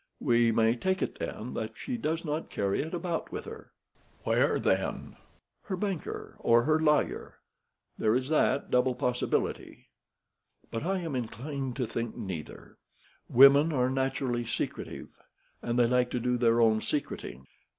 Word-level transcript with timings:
We 0.19 0.51
may 0.51 0.75
take 0.75 1.03
it, 1.03 1.19
then, 1.19 1.53
that 1.53 1.77
she 1.77 1.95
does 1.95 2.25
not 2.25 2.49
carry 2.49 2.81
it 2.81 2.91
about 2.91 3.31
with 3.31 3.45
her." 3.45 3.71
"Where, 4.23 4.59
then?" 4.59 5.15
"Her 5.65 5.75
banker 5.77 6.37
or 6.39 6.63
her 6.63 6.79
lawyer. 6.79 7.37
There 7.99 8.15
is 8.15 8.29
that 8.29 8.71
double 8.71 8.95
possibility. 8.95 9.89
But 10.71 10.83
I 10.83 11.01
am 11.01 11.15
inclined 11.15 11.75
to 11.75 11.85
think 11.85 12.17
neither. 12.17 12.79
Women 13.29 13.71
are 13.71 13.91
naturally 13.91 14.43
secretive, 14.43 15.09
and 15.61 15.77
they 15.77 15.85
like 15.85 16.09
to 16.09 16.19
do 16.19 16.35
their 16.35 16.61
own 16.61 16.81
secreting. 16.81 17.45